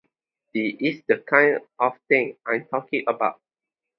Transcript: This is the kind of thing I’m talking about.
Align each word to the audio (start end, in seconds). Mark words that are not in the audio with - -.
This 0.55 0.73
is 0.79 1.03
the 1.07 1.19
kind 1.19 1.59
of 1.77 1.93
thing 2.09 2.35
I’m 2.47 2.65
talking 2.65 3.03
about. 3.07 3.39